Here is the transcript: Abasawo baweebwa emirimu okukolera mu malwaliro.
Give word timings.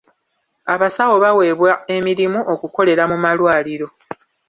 Abasawo 0.73 1.15
baweebwa 1.23 1.71
emirimu 1.95 2.39
okukolera 2.53 3.03
mu 3.11 3.17
malwaliro. 3.23 3.87